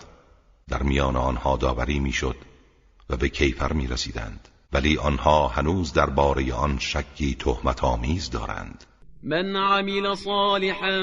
در 0.69 0.83
میان 0.83 1.17
آنها 1.17 1.57
داوری 1.57 1.99
می‌شد 2.01 2.37
و 3.11 3.17
به 3.17 3.29
کیفر 3.29 3.73
می 3.73 3.87
رسیدند 3.87 4.49
ولی 4.73 4.99
آنها 4.99 5.49
هنوز 5.49 5.93
درباره 5.93 6.55
آن 6.55 6.79
شکی 6.79 7.35
تهمت 7.35 7.85
آمیز 7.85 8.31
دارند. 8.31 8.85
من 9.23 9.57
عمل 9.57 10.15
صالحا 10.15 10.99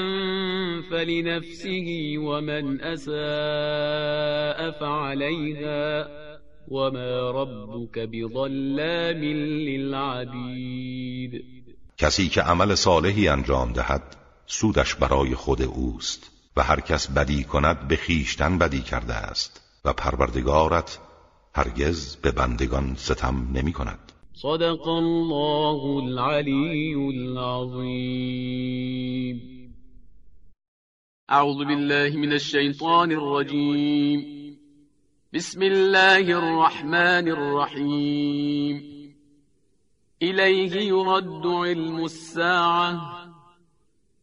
فلنفسه 0.90 2.18
ومن 2.18 2.80
اساء 2.80 4.70
فعليها 4.80 6.06
وما 6.68 7.30
ربك 7.30 7.98
بظلام 7.98 9.22
للعبید 9.68 11.42
کسی 11.98 12.28
که 12.28 12.40
عمل 12.40 12.74
صالحی 12.74 13.28
انجام 13.28 13.72
دهد 13.72 14.16
سودش 14.46 14.94
برای 14.94 15.34
خود 15.34 15.62
اوست 15.62 16.30
و 16.56 16.62
هر 16.62 16.80
کس 16.80 17.10
بدی 17.10 17.44
کند 17.44 17.88
به 17.88 17.96
خیشتن 17.96 18.58
بدی 18.58 18.80
کرده 18.80 19.14
است 19.14 19.60
و 19.84 19.92
پروردگارت 19.92 20.98
هرگز 21.56 22.16
به 22.16 22.30
بندگان 22.30 22.94
ستم 22.94 23.48
نمی 23.54 23.72
کند 23.72 24.12
صدق 24.32 24.88
الله 24.88 26.04
العلی 26.04 26.94
العظیم. 26.94 28.26
اعوذ 31.28 31.56
بالله 31.56 32.16
من 32.16 32.32
الشیطان 32.32 33.12
الرجیم. 33.12 34.58
بسم 35.32 35.62
الله 35.62 36.38
الرحمن 36.38 37.28
الرحیم. 37.28 38.82
إليه 40.22 40.72
يرد 40.72 41.46
علم 41.46 42.04
الساعة. 42.04 43.00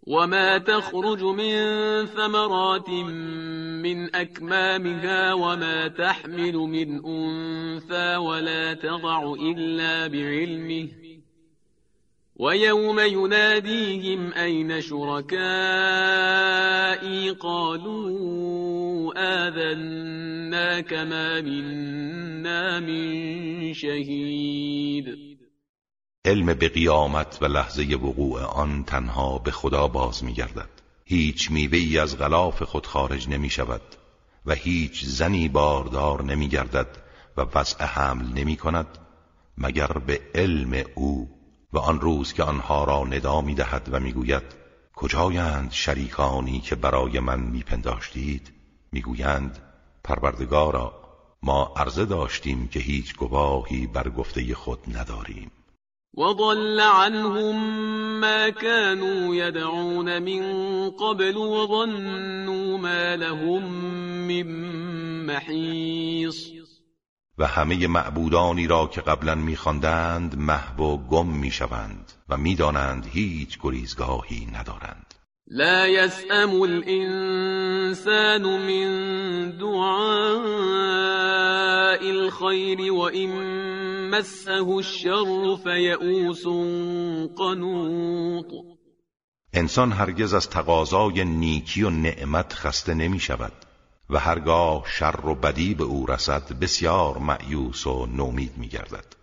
وما 0.07 0.57
تخرج 0.57 1.23
من 1.23 1.55
ثمرات 2.05 2.89
من 3.83 4.15
أكمامها 4.15 5.33
وما 5.33 5.87
تحمل 5.87 6.55
من 6.55 7.05
أنثى 7.05 8.15
ولا 8.15 8.73
تضع 8.73 9.33
إلا 9.33 10.07
بعلمه. 10.07 10.87
ويوم 12.35 12.99
يناديهم 12.99 14.33
أين 14.33 14.81
شركائي؟ 14.81 15.33
قالوا 17.29 19.13
آذنا 19.17 20.81
كما 20.81 21.41
منا 21.41 22.79
من 22.79 23.73
شهيد. 23.73 25.33
علم 26.25 26.53
به 26.53 26.67
قیامت 26.67 27.39
و 27.41 27.45
لحظه 27.45 27.95
وقوع 27.95 28.63
آن 28.63 28.85
تنها 28.85 29.37
به 29.37 29.51
خدا 29.51 29.87
باز 29.87 30.23
می 30.23 30.33
گردد 30.33 30.82
هیچ 31.05 31.51
میوه 31.51 32.01
از 32.01 32.17
غلاف 32.17 32.63
خود 32.63 32.87
خارج 32.87 33.29
نمی 33.29 33.49
شود 33.49 33.81
و 34.45 34.53
هیچ 34.53 35.05
زنی 35.05 35.49
باردار 35.49 36.23
نمی 36.23 36.47
گردد 36.47 36.97
و 37.37 37.41
وضع 37.55 37.85
حمل 37.85 38.25
نمی 38.25 38.55
کند 38.55 38.87
مگر 39.57 39.87
به 39.87 40.21
علم 40.35 40.83
او 40.95 41.29
و 41.73 41.77
آن 41.77 41.99
روز 41.99 42.33
که 42.33 42.43
آنها 42.43 42.83
را 42.83 43.03
ندا 43.03 43.41
می 43.41 43.55
دهد 43.55 43.89
و 43.91 43.99
می 43.99 44.13
گوید 44.13 44.43
کجایند 44.95 45.71
شریکانی 45.71 46.59
که 46.59 46.75
برای 46.75 47.19
من 47.19 47.39
میپنداشتید؟ 47.39 48.53
می‌گویند 48.91 49.59
پروردگارا 50.03 51.03
ما 51.43 51.73
عرضه 51.75 52.05
داشتیم 52.05 52.67
که 52.67 52.79
هیچ 52.79 53.15
گواهی 53.15 53.87
بر 53.87 54.09
گفته 54.09 54.55
خود 54.55 54.97
نداریم. 54.97 55.51
وضل 56.13 56.79
عنهم 56.79 57.55
ما 58.19 58.49
كانوا 58.49 59.35
يدعون 59.35 60.21
من 60.21 60.43
قبل 60.89 61.37
وظنوا 61.37 62.77
ما 62.77 63.15
لهم 63.15 63.63
من 64.27 64.47
محیص 65.25 66.53
و 67.37 67.47
همه 67.47 67.87
معبودانی 67.87 68.67
را 68.67 68.87
که 68.87 69.01
قبلا 69.01 69.35
میخواندند 69.35 70.37
محو 70.37 70.83
و 70.83 70.97
گم 70.97 71.27
می‌شوند 71.27 72.11
و 72.29 72.37
می‌دانند 72.37 73.05
هیچ 73.11 73.59
گریزگاهی 73.63 74.47
ندارند. 74.53 75.13
لا 75.47 75.87
يسأم 75.87 76.61
الإنسان 76.61 78.41
من 78.41 78.87
دعاء 79.57 80.43
الخير 82.09 82.93
وإن 82.93 83.72
مسه 84.13 84.67
الشر 84.67 85.57
فيئوس 85.63 86.43
قنوط. 87.37 88.51
انسان 89.53 89.91
هرگز 89.91 90.33
از 90.33 90.49
تقاضای 90.49 91.25
نیکی 91.25 91.83
و 91.83 91.89
نعمت 91.89 92.53
خسته 92.53 92.93
نمی 92.93 93.19
شود 93.19 93.51
و 94.09 94.19
هرگاه 94.19 94.83
شر 94.87 95.25
و 95.25 95.35
بدی 95.35 95.73
به 95.73 95.83
او 95.83 96.05
رسد 96.05 96.59
بسیار 96.61 97.17
معیوس 97.17 97.87
و 97.87 98.05
نومید 98.05 98.57
می 98.57 98.67
گردد. 98.67 99.22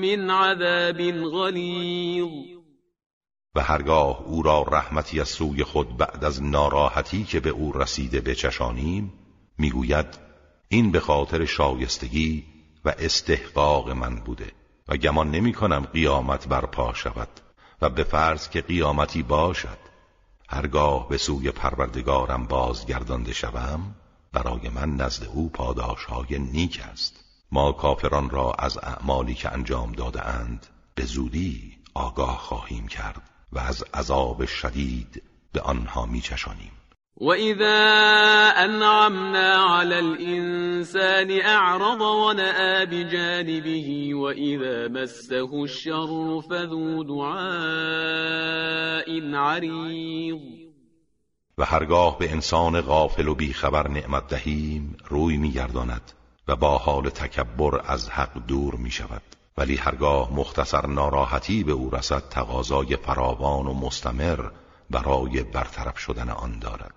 من 0.01 0.31
عذاب 0.31 1.12
غلیظ 1.12 2.29
و 3.55 3.61
هرگاه 3.61 4.22
او 4.27 4.42
را 4.42 4.62
رحمتی 4.62 5.20
از 5.20 5.29
سوی 5.29 5.64
خود 5.64 5.96
بعد 5.96 6.25
از 6.25 6.42
ناراحتی 6.42 7.25
که 7.25 7.40
به 7.40 7.51
او 7.51 7.72
رسیده 7.72 8.20
بچشانیم 8.20 9.12
می‌گوید 9.59 10.07
این 10.68 10.92
به 10.92 11.01
خاطر 11.01 11.44
شایستگی 11.44 12.44
و 12.85 12.94
استحقاق 12.99 13.90
من 13.90 14.16
بوده 14.16 14.53
و 14.88 14.96
گمان 14.96 15.31
نمی 15.31 15.53
کنم 15.53 15.87
قیامت 15.92 16.49
برپا 16.49 16.94
شود 16.94 17.29
و 17.83 17.90
به 17.90 18.05
فرض 18.05 18.49
که 18.49 18.61
قیامتی 18.61 19.22
باشد. 19.22 19.86
هرگاه 20.48 21.09
به 21.09 21.18
سوی 21.18 21.50
پروردگارم 21.50 22.46
بازگردانده 22.46 23.32
شوم 23.32 23.94
برای 24.32 24.68
من 24.68 24.96
نزد 24.96 25.24
او 25.24 25.48
پاداش 25.48 26.04
های 26.04 26.38
نیک 26.38 26.82
است. 26.92 27.24
ما 27.52 27.72
کافران 27.72 28.30
را 28.30 28.52
از 28.52 28.78
اعمالی 28.78 29.35
که 29.35 29.52
انجام 29.52 29.92
داده 29.92 30.26
اند 30.26 30.66
به 30.94 31.04
زودی 31.04 31.76
آگاه 31.94 32.38
خواهیم 32.38 32.88
کرد 32.88 33.22
و 33.52 33.59
از 33.59 33.85
عذاب 33.94 34.44
شدید 34.44 35.22
به 35.52 35.61
آنها 35.61 36.06
میچشانیم. 36.06 36.72
وإذا 37.16 37.79
أنعمنا 38.64 39.55
على 39.55 39.98
الإنسان 39.98 41.40
أعرض 41.40 42.00
ونأى 42.00 42.87
بجانبه 42.87 44.14
وإذا 44.14 44.88
مسه 44.88 45.64
الشر 45.64 46.40
فذو 46.50 47.02
دعاء 47.02 47.37
عريض. 49.35 50.40
و 51.59 51.64
هرگاه 51.64 52.18
به 52.18 52.33
انسان 52.33 52.81
غافل 52.81 53.29
و 53.29 53.35
بیخبر 53.35 53.88
نعمت 53.88 54.29
دهیم 54.29 54.96
روی 55.09 55.37
میگرداند 55.37 56.12
و 56.48 56.57
با 56.57 56.79
حال 56.79 57.09
تکبر 57.09 57.81
از 57.85 58.11
حق 58.11 58.46
دور 58.46 58.74
می 58.74 58.90
شود 58.90 59.22
ولی 59.59 59.76
هرگاه 59.76 60.33
مختصر 60.35 60.87
ناراحتی 60.87 61.64
به 61.64 61.72
او 61.72 61.90
رسد 61.90 62.22
تقاضای 62.31 62.96
فراوان 62.96 63.66
و 63.66 63.74
مستمر 63.74 64.50
برای 64.90 65.42
برطرف 65.42 65.98
شدن 65.98 66.29
آن 66.29 66.59
دارد. 66.59 66.95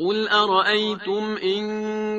قل 0.00 0.28
أرأيتم 0.28 1.36
إن 1.36 1.62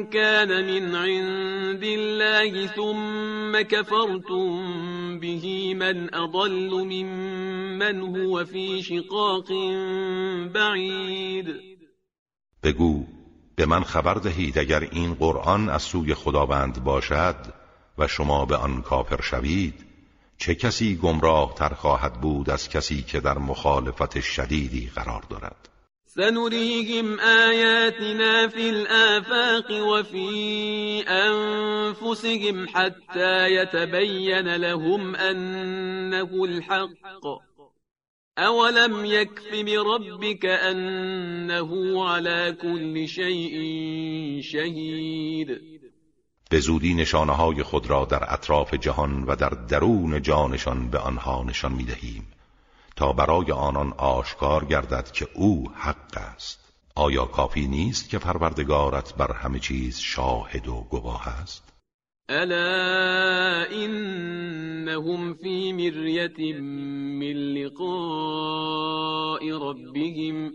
كان 0.07 0.49
من 0.65 0.95
عند 0.95 1.83
الله 1.83 2.67
ثم 2.67 3.61
كفرتم 3.61 5.19
به 5.19 5.73
من 5.73 6.15
أضل 6.15 6.69
ممن 6.69 8.01
هو 8.01 8.45
في 8.45 8.83
شقاق 8.83 9.47
بعید 10.53 11.47
بگو 12.63 13.05
به 13.55 13.65
من 13.65 13.83
خبر 13.83 14.13
دهید 14.13 14.59
اگر 14.59 14.79
این 14.91 15.13
قرآن 15.13 15.69
از 15.69 15.81
سوی 15.81 16.13
خداوند 16.13 16.83
باشد 16.83 17.35
و 17.97 18.07
شما 18.07 18.45
به 18.45 18.55
آن 18.55 18.81
کافر 18.81 19.21
شوید 19.21 19.85
چه 20.37 20.55
کسی 20.55 20.95
گمراه 20.95 21.55
تر 21.55 21.73
خواهد 21.73 22.13
بود 22.13 22.49
از 22.49 22.69
کسی 22.69 23.03
که 23.03 23.19
در 23.19 23.37
مخالفت 23.37 24.19
شدیدی 24.19 24.91
قرار 24.95 25.23
دارد؟ 25.29 25.70
سنريهم 26.15 27.19
آياتنا 27.19 28.47
في 28.47 28.69
الآفاق 28.69 29.67
وفي 29.71 30.29
أنفسهم 31.07 32.67
حتى 32.67 33.55
يتبين 33.55 34.55
لهم 34.55 35.15
أنه 35.15 36.43
الحق. 36.43 37.25
أولم 38.37 39.05
يكف 39.05 39.51
بربك 39.65 40.45
أنه 40.45 42.03
على 42.09 42.57
كل 42.61 43.07
شيء 43.07 43.55
شهيد. 44.41 45.61
به 46.51 46.59
زودی 46.59 46.93
نشانه 46.93 47.63
خود 47.63 47.89
را 47.89 48.05
در 48.05 48.33
اطراف 48.33 48.73
جهان 48.73 49.23
و 49.23 49.35
در 49.35 49.49
درون 49.49 50.21
جانشان 50.21 50.89
به 50.89 50.99
آنها 50.99 51.43
نشان 51.43 51.71
می 51.71 51.83
دهیم 51.83 52.40
تا 53.01 53.13
برای 53.13 53.51
آنان 53.51 53.93
آشکار 53.97 54.65
گردد 54.65 55.11
که 55.11 55.27
او 55.35 55.71
حق 55.75 56.17
است. 56.17 56.73
آیا 56.95 57.25
کافی 57.25 57.67
نیست 57.67 58.09
که 58.09 58.17
پروردگارت 58.17 59.15
بر 59.15 59.33
همه 59.33 59.59
چیز 59.59 59.99
شاهد 59.99 60.67
و 60.67 60.85
گواه 60.89 61.27
است؟ 61.27 61.73
الا 62.29 63.65
انهم 63.71 65.33
فی 65.33 65.73
مریت 65.73 66.39
من 66.39 67.33
لقاء 67.57 67.79
ربهم. 69.61 70.51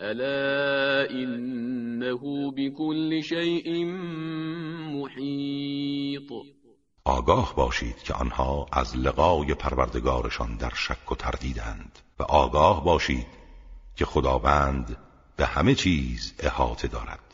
الا 0.00 1.06
انه 1.10 2.50
بكل 2.56 3.20
شیء 3.20 3.84
محیط. 4.92 6.32
آگاه 7.04 7.54
باشید 7.54 8.02
که 8.02 8.14
آنها 8.14 8.66
از 8.72 8.96
لقای 8.96 9.54
پروردگارشان 9.54 10.56
در 10.56 10.72
شک 10.74 11.12
و 11.12 11.14
تردیدند 11.14 11.98
و 12.18 12.22
آگاه 12.22 12.84
باشید 12.84 13.26
که 13.96 14.04
خداوند 14.04 14.96
به 15.36 15.46
همه 15.46 15.74
چیز 15.74 16.34
احاطه 16.38 16.88
دارد. 16.88 17.31